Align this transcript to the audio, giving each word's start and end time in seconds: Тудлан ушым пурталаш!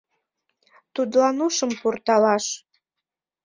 Тудлан 0.93 1.37
ушым 1.45 1.71
пурталаш! 1.79 2.45